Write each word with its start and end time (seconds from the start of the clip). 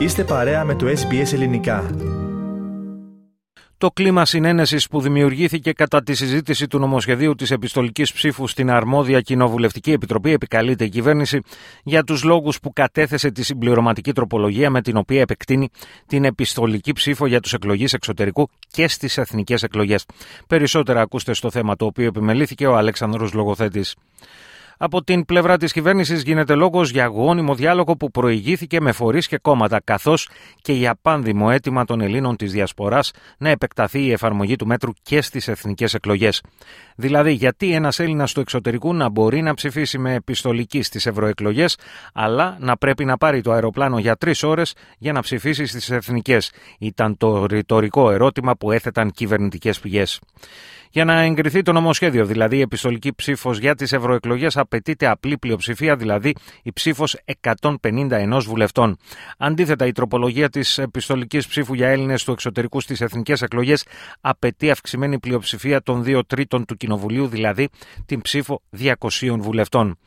Είστε 0.00 0.24
παρέα 0.24 0.64
με 0.64 0.74
το 0.74 0.86
SBS 0.86 1.32
Ελληνικά. 1.32 1.90
Το 3.78 3.90
κλίμα 3.90 4.24
συνένεσης 4.24 4.86
που 4.86 5.00
δημιουργήθηκε 5.00 5.72
κατά 5.72 6.02
τη 6.02 6.14
συζήτηση 6.14 6.66
του 6.66 6.78
νομοσχεδίου 6.78 7.34
της 7.34 7.50
επιστολικής 7.50 8.12
ψήφου 8.12 8.46
στην 8.46 8.70
αρμόδια 8.70 9.20
Κοινοβουλευτική 9.20 9.92
Επιτροπή 9.92 10.32
επικαλείται 10.32 10.84
η 10.84 10.88
κυβέρνηση 10.88 11.40
για 11.82 12.04
τους 12.04 12.22
λόγους 12.22 12.60
που 12.60 12.72
κατέθεσε 12.72 13.30
τη 13.30 13.42
συμπληρωματική 13.42 14.12
τροπολογία 14.12 14.70
με 14.70 14.82
την 14.82 14.96
οποία 14.96 15.20
επεκτείνει 15.20 15.68
την 16.06 16.24
επιστολική 16.24 16.92
ψήφο 16.92 17.26
για 17.26 17.40
τους 17.40 17.52
εκλογείς 17.52 17.92
εξωτερικού 17.92 18.48
και 18.70 18.88
στις 18.88 19.18
εθνικές 19.18 19.62
εκλογές. 19.62 20.04
Περισσότερα 20.46 21.00
ακούστε 21.00 21.32
στο 21.32 21.50
θέμα 21.50 21.76
το 21.76 21.84
οποίο 21.84 22.06
επιμελήθηκε 22.06 22.66
ο 22.66 22.76
Αλέξανδρος 22.76 23.32
Λογοθέτης. 23.32 23.94
Από 24.82 25.04
την 25.04 25.24
πλευρά 25.24 25.56
της 25.56 25.72
κυβέρνησης 25.72 26.22
γίνεται 26.22 26.54
λόγος 26.54 26.90
για 26.90 27.06
γόνιμο 27.06 27.54
διάλογο 27.54 27.96
που 27.96 28.10
προηγήθηκε 28.10 28.80
με 28.80 28.92
φορείς 28.92 29.26
και 29.26 29.38
κόμματα, 29.38 29.80
καθώς 29.84 30.28
και 30.62 30.72
για 30.72 30.98
πάνδημο 31.02 31.48
αίτημα 31.50 31.84
των 31.84 32.00
Ελλήνων 32.00 32.36
της 32.36 32.52
Διασποράς 32.52 33.10
να 33.38 33.48
επεκταθεί 33.48 34.02
η 34.04 34.12
εφαρμογή 34.12 34.56
του 34.56 34.66
μέτρου 34.66 34.90
και 35.02 35.20
στις 35.20 35.48
εθνικές 35.48 35.94
εκλογές. 35.94 36.42
Δηλαδή, 36.96 37.32
γιατί 37.32 37.72
ένας 37.72 37.98
Έλληνας 37.98 38.32
του 38.32 38.40
εξωτερικού 38.40 38.94
να 38.94 39.08
μπορεί 39.08 39.42
να 39.42 39.54
ψηφίσει 39.54 39.98
με 39.98 40.14
επιστολική 40.14 40.82
στις 40.82 41.06
ευρωεκλογές, 41.06 41.76
αλλά 42.12 42.56
να 42.60 42.76
πρέπει 42.76 43.04
να 43.04 43.16
πάρει 43.16 43.40
το 43.40 43.52
αεροπλάνο 43.52 43.98
για 43.98 44.16
τρεις 44.16 44.42
ώρες 44.42 44.74
για 44.98 45.12
να 45.12 45.20
ψηφίσει 45.20 45.66
στις 45.66 45.90
εθνικές. 45.90 46.52
Ήταν 46.78 47.16
το 47.16 47.46
ρητορικό 47.46 48.10
ερώτημα 48.10 48.56
που 48.56 48.72
έθεταν 48.72 49.10
κυβερνητικές 49.10 49.80
πηγές. 49.80 50.20
Για 50.92 51.04
να 51.04 51.20
εγκριθεί 51.20 51.62
το 51.62 51.72
νομοσχέδιο, 51.72 52.24
δηλαδή 52.24 52.56
η 52.56 52.60
επιστολική 52.60 53.14
ψήφος 53.14 53.58
για 53.58 53.74
τις 53.74 53.92
ευρωεκλογές, 53.92 54.56
απαιτείται 54.56 55.06
απλή 55.06 55.38
πλειοψηφία, 55.38 55.96
δηλαδή 55.96 56.34
η 56.62 56.72
ψήφος 56.72 57.16
151 57.40 58.40
βουλευτών. 58.44 58.96
Αντίθετα, 59.38 59.86
η 59.86 59.92
τροπολογία 59.92 60.48
της 60.48 60.78
επιστολικής 60.78 61.46
ψήφου 61.46 61.74
για 61.74 61.88
Έλληνες 61.88 62.24
του 62.24 62.32
εξωτερικού 62.32 62.80
στις 62.80 63.00
εθνικές 63.00 63.42
εκλογές 63.42 63.86
απαιτεί 64.20 64.70
αυξημένη 64.70 65.18
πλειοψηφία 65.18 65.82
των 65.82 66.04
δύο 66.04 66.24
τρίτων 66.26 66.64
του 66.64 66.76
Κοινοβουλίου, 66.76 67.26
δηλαδή 67.26 67.68
την 68.06 68.20
ψήφο 68.20 68.62
200 68.78 68.94
βουλευτών. 69.38 69.98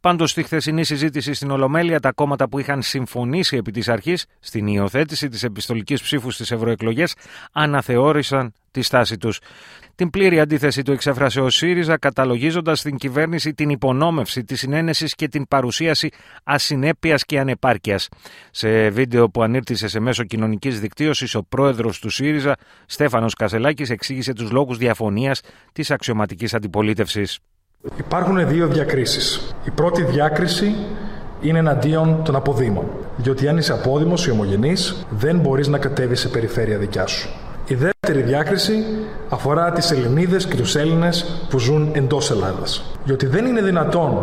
Πάντως, 0.00 0.30
στη 0.30 0.42
χθεσινή 0.42 0.84
συζήτηση 0.84 1.34
στην 1.34 1.50
Ολομέλεια, 1.50 2.00
τα 2.00 2.12
κόμματα 2.12 2.48
που 2.48 2.58
είχαν 2.58 2.82
συμφωνήσει 2.82 3.56
επί 3.56 3.70
της 3.70 3.88
αρχής 3.88 4.26
στην 4.40 4.66
υιοθέτηση 4.66 5.28
της 5.28 5.42
επιστολικής 5.42 6.02
ψήφου 6.02 6.30
στις 6.30 6.50
ευρωεκλογές 6.50 7.14
αναθεώρησαν 7.52 8.54
τη 8.72 8.82
στάση 8.82 9.16
τους. 9.16 9.40
Την 9.94 10.10
πλήρη 10.10 10.40
αντίθεση 10.40 10.82
του 10.82 10.92
εξέφρασε 10.92 11.40
ο 11.40 11.50
ΣΥΡΙΖΑ, 11.50 11.98
καταλογίζοντας 11.98 12.78
στην 12.78 12.96
κυβέρνηση 12.96 13.54
την 13.54 13.70
υπονόμευση 13.70 14.44
της 14.44 14.58
συνένεσης 14.58 15.14
και 15.14 15.28
την 15.28 15.48
παρουσίαση 15.48 16.08
ασυνέπειας 16.44 17.24
και 17.24 17.38
ανεπάρκειας. 17.38 18.08
Σε 18.50 18.88
βίντεο 18.88 19.30
που 19.30 19.42
ανήρτησε 19.42 19.88
σε 19.88 20.00
μέσο 20.00 20.24
κοινωνικής 20.24 20.80
δικτύωσης, 20.80 21.34
ο 21.34 21.44
πρόεδρος 21.48 21.98
του 21.98 22.10
ΣΥΡΙΖΑ, 22.10 22.56
Στέφανος 22.86 23.34
Κασελάκης, 23.34 23.90
εξήγησε 23.90 24.32
τους 24.32 24.50
λόγους 24.50 24.78
διαφωνίας 24.78 25.40
της 25.72 25.90
αξιωματικής 25.90 26.54
αντιπολίτευσης. 26.54 27.38
Υπάρχουν 27.96 28.48
δύο 28.48 28.68
διακρίσεις. 28.68 29.54
Η 29.64 29.70
πρώτη 29.70 30.04
διάκριση 30.04 30.74
είναι 31.40 31.58
εναντίον 31.58 32.24
των 32.24 32.36
αποδήμων. 32.36 32.86
Διότι 33.16 33.48
αν 33.48 33.56
είσαι 33.56 33.72
απόδημος 33.72 34.26
ή 34.26 34.30
ομογενής, 34.30 35.06
δεν 35.10 35.38
μπορείς 35.38 35.68
να 35.68 35.78
κατέβεις 35.78 36.20
σε 36.20 36.28
περιφέρεια 36.28 36.78
δικιά 36.78 37.06
σου. 37.06 37.28
Η 37.66 37.74
δεύτερη 37.74 38.22
διάκριση 38.22 38.84
αφορά 39.28 39.72
τις 39.72 39.90
Ελληνίδες 39.90 40.46
και 40.46 40.56
τους 40.56 40.74
Έλληνες 40.74 41.46
που 41.48 41.58
ζουν 41.58 41.90
εντός 41.92 42.30
Ελλάδας. 42.30 42.82
Διότι 43.04 43.26
δεν 43.26 43.46
είναι 43.46 43.62
δυνατόν 43.62 44.18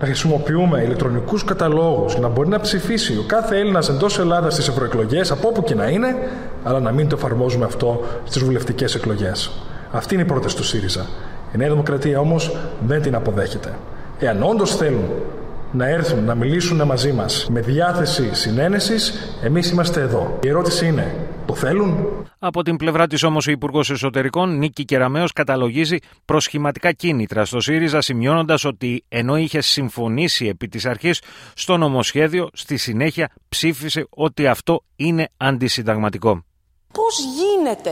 να 0.00 0.06
χρησιμοποιούμε 0.06 0.82
ηλεκτρονικούς 0.82 1.44
καταλόγους 1.44 2.12
για 2.12 2.20
να 2.20 2.28
μπορεί 2.28 2.48
να 2.48 2.60
ψηφίσει 2.60 3.12
ο 3.12 3.24
κάθε 3.26 3.58
Έλληνας 3.58 3.88
εντός 3.88 4.18
Ελλάδας 4.18 4.52
στις 4.52 4.68
ευρωεκλογές 4.68 5.30
από 5.30 5.48
όπου 5.48 5.62
και 5.62 5.74
να 5.74 5.88
είναι, 5.88 6.16
αλλά 6.64 6.80
να 6.80 6.92
μην 6.92 7.08
το 7.08 7.16
εφαρμόζουμε 7.18 7.64
αυτό 7.64 8.00
στις 8.24 8.42
βουλευτικές 8.44 8.94
εκλογές. 8.94 9.50
Αυτή 9.92 10.14
είναι 10.14 10.22
η 10.22 10.26
πρόταση 10.26 10.56
του 10.56 10.64
ΣΥΡΙΖΑ. 10.64 11.06
Η 11.54 11.56
Νέα 11.56 11.68
Δημοκρατία 11.68 12.20
όμως 12.20 12.56
δεν 12.86 13.02
την 13.02 13.14
αποδέχεται. 13.14 13.72
Εάν 14.18 14.42
όντως 14.42 14.76
θέλουν 14.76 15.04
να 15.74 15.88
έρθουν 15.88 16.24
να 16.24 16.34
μιλήσουν 16.34 16.82
μαζί 16.82 17.12
μας 17.12 17.46
με 17.50 17.60
διάθεση 17.60 18.34
συνένεσης, 18.34 19.12
εμείς 19.42 19.70
είμαστε 19.70 20.00
εδώ. 20.00 20.38
Η 20.42 20.48
ερώτηση 20.48 20.86
είναι, 20.86 21.28
το 21.46 21.54
θέλουν; 21.54 22.06
Από 22.38 22.62
την 22.62 22.76
πλευρά 22.76 23.06
της 23.06 23.22
όμως, 23.22 23.46
ο 23.46 23.50
Υπουργός 23.50 23.90
Εσωτερικών, 23.90 24.58
Νίκη 24.58 24.84
Κεραμέο, 24.84 25.24
καταλογίζει 25.34 25.98
προσχηματικά 26.24 26.92
κίνητρα 26.92 27.44
στο 27.44 27.60
ΣΥΡΙΖΑ, 27.60 28.00
σημειώνοντας 28.00 28.64
ότι 28.64 29.04
ενώ 29.08 29.36
είχε 29.36 29.60
συμφωνήσει 29.60 30.46
επί 30.46 30.68
της 30.68 30.86
αρχής 30.86 31.20
στο 31.54 31.76
νομοσχέδιο, 31.76 32.48
στη 32.52 32.76
συνέχεια 32.76 33.30
ψήφισε 33.48 34.06
ότι 34.10 34.46
αυτό 34.46 34.82
είναι 34.96 35.28
αντισυνταγματικό. 35.36 36.44
Πώς 36.92 37.18
γίνεται 37.18 37.90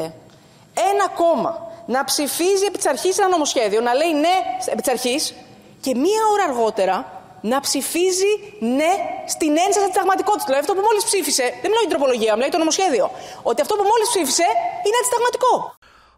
ένα 0.93 1.09
κόμμα 1.15 1.71
να 1.87 2.05
ψηφίζει 2.05 2.65
επί 2.69 2.77
της 2.77 2.87
αρχής 2.87 3.19
ένα 3.19 3.29
νομοσχέδιο, 3.29 3.81
να 3.81 3.95
λέει 3.95 4.13
ναι 4.13 4.37
επί 4.73 4.83
της 4.83 4.91
αρχής 4.91 5.35
και 5.81 5.95
μία 5.95 6.23
ώρα 6.33 6.45
αργότερα 6.49 7.22
να 7.51 7.57
ψηφίζει 7.67 8.33
ναι 8.79 8.93
στην 9.35 9.53
ένσταση 9.65 9.87
της 9.91 9.97
πραγματικότητας. 9.99 10.47
Δηλαδή 10.49 10.63
αυτό 10.65 10.75
που 10.77 10.85
μόλις 10.89 11.03
ψήφισε, 11.09 11.47
δεν 11.63 11.69
μιλάω 11.71 11.83
για 11.85 11.91
την 11.91 11.95
τροπολογία, 11.97 12.31
μιλάω 12.37 12.49
για 12.51 12.57
το 12.59 12.63
νομοσχέδιο. 12.65 13.07
Ότι 13.51 13.61
αυτό 13.65 13.75
που 13.79 13.85
μόλις 13.93 14.09
ψήφισε 14.13 14.49
είναι 14.87 14.97
αντισταγματικό. 15.01 15.53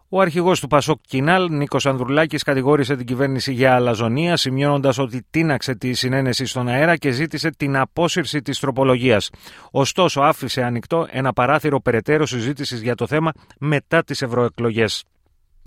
Ο 0.09 0.21
αρχηγός 0.21 0.59
του 0.59 0.67
Πασόκ 0.67 0.99
Κινάλ, 1.07 1.47
Νίκος 1.49 1.85
Ανδρουλάκης, 1.85 2.43
κατηγόρησε 2.43 2.95
την 2.95 3.05
κυβέρνηση 3.05 3.51
για 3.53 3.75
αλαζονία, 3.75 4.37
σημειώνοντας 4.37 4.97
ότι 4.97 5.25
τίναξε 5.29 5.75
τη 5.75 5.93
συνένεση 5.93 6.45
στον 6.45 6.67
αέρα 6.67 6.95
και 6.95 7.11
ζήτησε 7.11 7.49
την 7.57 7.77
απόσυρση 7.77 8.41
της 8.41 8.59
τροπολογίας. 8.59 9.29
Ωστόσο, 9.71 10.21
άφησε 10.21 10.61
ανοιχτό 10.61 11.07
ένα 11.11 11.33
παράθυρο 11.33 11.79
περαιτέρω 11.81 12.25
συζήτησης 12.25 12.81
για 12.81 12.95
το 12.95 13.07
θέμα 13.07 13.31
μετά 13.59 14.03
τις 14.03 14.21
ευρωεκλογές. 14.21 15.03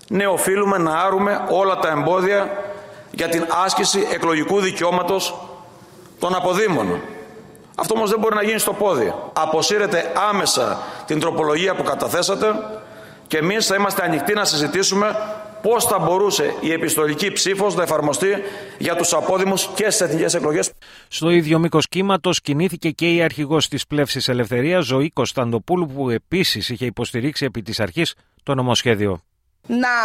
Ναι, 0.08 0.26
οφείλουμε 0.26 0.78
να 0.78 0.98
άρουμε 0.98 1.46
όλα 1.50 1.78
τα 1.78 1.88
εμπόδια 1.88 2.64
για 3.10 3.28
την 3.28 3.46
άσκηση 3.64 4.06
εκλογικού 4.12 4.60
δικαιώματος 4.60 5.47
των 6.18 6.34
αποδήμων. 6.34 7.00
Αυτό 7.74 7.94
όμως 7.94 8.10
δεν 8.10 8.18
μπορεί 8.18 8.34
να 8.34 8.42
γίνει 8.42 8.58
στο 8.58 8.72
πόδι. 8.72 9.14
Αποσύρετε 9.32 10.12
άμεσα 10.28 10.78
την 11.06 11.20
τροπολογία 11.20 11.74
που 11.74 11.82
καταθέσατε 11.82 12.46
και 13.26 13.36
εμείς 13.36 13.66
θα 13.66 13.74
είμαστε 13.74 14.04
ανοιχτοί 14.04 14.34
να 14.34 14.44
συζητήσουμε 14.44 15.16
πώς 15.62 15.84
θα 15.84 15.98
μπορούσε 15.98 16.54
η 16.60 16.72
επιστολική 16.72 17.32
ψήφος 17.32 17.74
να 17.74 17.82
εφαρμοστεί 17.82 18.28
για 18.78 18.96
τους 18.96 19.12
απόδημους 19.12 19.68
και 19.74 19.90
στις 19.90 20.00
εθνικές 20.00 20.34
εκλογές. 20.34 20.72
Στο 21.08 21.30
ίδιο 21.30 21.58
μήκος 21.58 21.88
κύματος 21.88 22.40
κινήθηκε 22.40 22.90
και 22.90 23.14
η 23.14 23.22
αρχηγός 23.22 23.68
της 23.68 23.86
Πλεύσης 23.86 24.28
Ελευθερίας, 24.28 24.84
Ζωή 24.84 25.10
Κωνσταντοπούλου, 25.10 25.86
που 25.86 26.10
επίσης 26.10 26.68
είχε 26.68 26.84
υποστηρίξει 26.84 27.44
επί 27.44 27.62
της 27.62 27.80
αρχής 27.80 28.14
το 28.42 28.54
νομοσχέδιο 28.54 29.20
να 29.68 29.96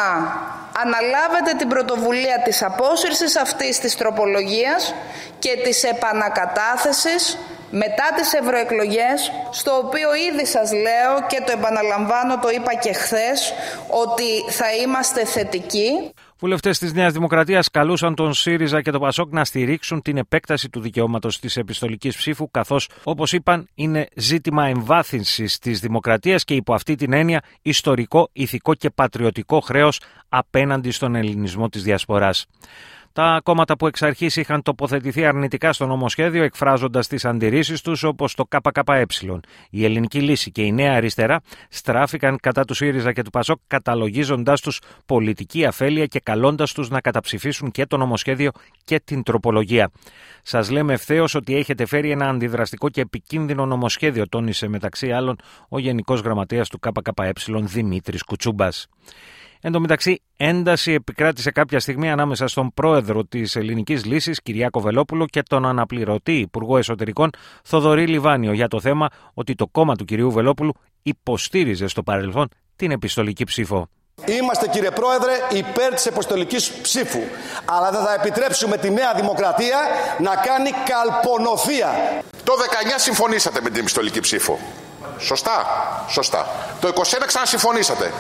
αναλάβετε 0.82 1.54
την 1.58 1.68
πρωτοβουλία 1.68 2.42
της 2.44 2.64
απόσυρσης 2.64 3.36
αυτής 3.36 3.80
της 3.80 3.96
τροπολογίας 3.96 4.94
και 5.40 5.60
της 5.64 5.84
επανακατάθεσης 5.84 7.38
μετά 7.76 8.04
τις 8.16 8.34
ευρωεκλογές, 8.34 9.32
στο 9.52 9.72
οποίο 9.78 10.10
ήδη 10.16 10.46
σας 10.46 10.72
λέω 10.72 11.14
και 11.28 11.42
το 11.46 11.52
επαναλαμβάνω, 11.52 12.40
το 12.40 12.50
είπα 12.50 12.74
και 12.74 12.94
χθες, 12.94 13.54
ότι 13.88 14.52
θα 14.52 14.74
είμαστε 14.74 15.26
θετικοί. 15.26 16.14
Βουλευτές 16.44 16.80
της 16.80 16.94
Νέας 16.94 17.14
Δημοκρατίας 17.14 17.70
καλούσαν 17.70 18.16
τον 18.16 18.34
ΣΥΡΙΖΑ 18.34 18.82
και 18.82 18.92
τον 18.92 19.02
ΠΑΣΟΚ 19.02 19.34
να 19.34 19.46
στηρίξουν 19.46 20.02
την 20.02 20.18
επέκταση 20.18 20.70
του 20.70 20.80
δικαιώματος 20.80 21.40
της 21.40 21.58
επιστολικής 21.58 22.18
ψήφου, 22.18 22.52
καθώς, 22.52 22.90
όπως 23.04 23.34
είπαν, 23.34 23.68
είναι 23.76 24.08
ζήτημα 24.16 24.66
εμβάθυνσης 24.66 25.60
της 25.60 25.80
δημοκρατίας 25.80 26.44
και 26.44 26.54
υπό 26.54 26.74
αυτή 26.74 26.96
την 26.96 27.14
έννοια 27.14 27.42
ιστορικό, 27.62 28.30
ηθικό 28.34 28.74
και 28.74 28.90
πατριωτικό 28.90 29.60
χρέος 29.60 30.00
απέναντι 30.30 30.92
στον 30.92 31.16
ελληνισμό 31.16 31.70
της 31.70 31.84
Διασποράς. 31.84 32.46
Τα 33.14 33.42
κόμματα 33.44 33.76
που 33.78 33.88
εξ 33.88 34.02
αρχής 34.02 34.36
είχαν 34.36 34.62
τοποθετηθεί 34.62 35.26
αρνητικά 35.26 35.74
στο 35.74 35.86
νομοσχέδιο, 35.86 36.44
εκφράζοντας 36.44 37.08
τις 37.08 37.26
αντιρρήσεις 37.26 37.82
τους, 37.82 38.04
όπως 38.04 38.36
το 38.36 38.46
ΚΚΕ, 38.46 39.06
η 39.70 39.86
Ελληνική 39.86 40.22
Λύση 40.22 40.52
και 40.52 40.62
η 40.62 40.72
Νέα 40.72 40.96
Αριστερά, 40.96 41.42
στράφηκαν 41.70 42.38
κατά 42.42 42.66
του 42.66 42.74
ΣΥΡΙΖΑ 42.74 43.14
και 43.14 43.22
του 43.22 43.30
ΠΑΣΟΚ, 43.30 43.60
καταλογίζοντάς 43.68 44.62
τους 44.62 44.82
πολιτική 45.06 45.66
αφέλεια 45.66 46.06
και 46.06 46.20
καλώντας 46.20 46.74
τους 46.74 46.90
να 46.90 47.02
καταψηφίσουν 47.02 47.72
και 47.72 47.86
το 47.86 47.98
νομοσχέδιο 47.98 48.52
και 48.84 49.00
την 49.00 49.24
τροπολογία. 49.24 49.92
Σας 50.44 50.70
λέμε 50.70 50.94
ευθέως 50.94 51.36
ότι 51.36 51.56
έχετε 51.56 51.86
φέρει 51.86 52.12
ένα 52.12 52.30
αντιδραστικό 52.30 52.90
και 52.90 53.02
επικίνδυνο 53.02 53.66
νομοσχέδιο, 53.66 54.30
τόνισε 54.30 54.68
μεταξύ 54.68 55.12
άλλων 55.12 55.36
ο 55.70 55.80
Γενικός 55.80 56.20
Γραμματέας 56.20 56.70
του 56.70 56.80
ΚΚΕ 56.80 57.32
Δημήτρης 57.62 58.24
Κουτσούμπας. 58.24 58.88
Εν 59.66 59.72
τω 59.72 59.80
μεταξύ, 59.80 60.22
ένταση 60.38 60.92
επικράτησε 60.92 61.52
κάποια 61.52 61.80
στιγμή 61.80 62.12
ανάμεσα 62.12 62.48
στον 62.48 62.74
πρόεδρο 62.74 63.26
της 63.26 63.56
Ελληνικής 63.56 64.06
Λύσης, 64.06 64.42
Κυριάκο 64.42 64.80
Βελόπουλο, 64.80 65.26
και 65.26 65.44
τον 65.44 65.66
αναπληρωτή 65.66 66.34
Υπουργό 66.40 66.78
Εσωτερικών, 66.78 67.30
Θοδωρή 67.64 68.08
Λιβάνιο, 68.08 68.54
για 68.54 68.68
το 68.68 68.80
θέμα 68.80 69.10
ότι 69.34 69.56
το 69.56 69.68
κόμμα 69.68 69.96
του 69.96 70.06
κυρίου 70.06 70.32
Βελόπουλου 70.32 70.74
υποστήριζε 71.04 71.88
στο 71.88 72.04
παρελθόν 72.04 72.50
την 72.76 72.92
επιστολική 72.92 73.44
ψήφο. 73.44 73.88
Είμαστε 74.26 74.68
κύριε 74.68 74.92
Πρόεδρε 74.92 75.32
υπέρ 75.52 75.94
της 75.94 76.06
επιστολικής 76.06 76.72
ψήφου 76.72 77.22
αλλά 77.66 77.92
δεν 77.92 78.02
θα 78.02 78.14
επιτρέψουμε 78.14 78.78
τη 78.78 78.90
Νέα 78.90 79.14
Δημοκρατία 79.14 79.78
να 80.20 80.36
κάνει 80.36 80.70
καλπονοθεία. 80.86 81.90
Το 82.44 82.54
19 82.54 82.56
συμφωνήσατε 82.96 83.62
με 83.62 83.70
την 83.70 83.80
επιστολική 83.80 84.20
ψήφο. 84.20 84.60
Σωστά. 85.20 85.66
Σωστά. 86.10 86.48
Το 86.82 86.88
21 86.88 86.92
ξανασυμφωνήσατε. 87.26 88.12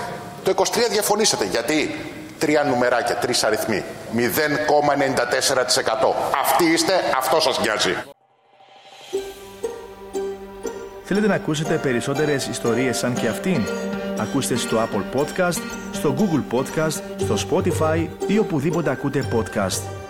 Το 0.43 0.53
23 0.55 0.63
διαφωνήσατε. 0.89 1.45
Γιατί 1.45 1.95
τρία 2.39 2.63
νουμεράκια, 2.63 3.15
τρεις 3.15 3.43
αριθμοί. 3.43 3.83
0,94%. 4.15 6.15
Αυτοί 6.41 6.65
είστε, 6.65 6.93
αυτό 7.17 7.39
σας 7.39 7.59
νοιάζει. 7.59 7.95
Θέλετε 11.03 11.27
να 11.27 11.35
ακούσετε 11.35 11.77
περισσότερες 11.77 12.47
ιστορίες 12.47 12.97
σαν 12.97 13.13
και 13.13 13.27
αυτήν; 13.27 13.65
Ακούστε 14.19 14.55
στο 14.55 14.77
Apple 14.77 15.19
Podcast, 15.19 15.61
στο 15.91 16.15
Google 16.17 16.57
Podcast, 16.57 17.01
στο 17.17 17.35
Spotify 17.49 18.07
ή 18.27 18.37
οπουδήποτε 18.37 18.89
ακούτε 18.89 19.27
podcast. 19.33 20.02